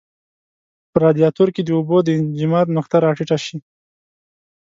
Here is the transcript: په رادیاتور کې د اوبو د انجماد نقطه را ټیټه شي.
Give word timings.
په 0.91 0.97
رادیاتور 1.05 1.49
کې 1.55 1.61
د 1.63 1.69
اوبو 1.77 1.97
د 2.03 2.07
انجماد 2.19 2.67
نقطه 2.77 2.97
را 3.03 3.11
ټیټه 3.17 3.37
شي. 3.45 3.57